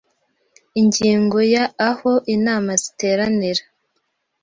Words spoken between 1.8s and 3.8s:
Aho inama ziteranira